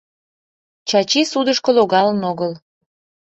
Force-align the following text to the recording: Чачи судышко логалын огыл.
Чачи 0.89 1.21
судышко 1.31 1.69
логалын 1.77 2.21
огыл. 2.31 2.51